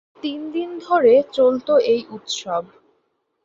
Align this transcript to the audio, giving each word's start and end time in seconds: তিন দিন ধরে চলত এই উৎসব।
তিন 0.23 0.39
দিন 0.51 0.69
ধরে 0.79 1.13
চলত 1.31 1.67
এই 1.85 2.01
উৎসব। 2.09 2.63